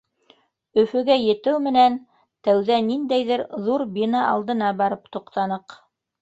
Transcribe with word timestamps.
Өфөгә 0.83 1.17
етеү 1.23 1.59
менән 1.65 1.97
тәүҙә 2.47 2.79
ниндәйҙер 2.87 3.45
ҙур 3.67 3.85
бина 3.99 4.25
алдына 4.31 4.73
барып 4.81 5.07
туҡтаныҡ. 5.19 5.79